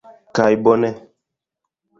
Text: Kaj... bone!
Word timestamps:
Kaj... 0.39 0.47
bone! 0.69 0.91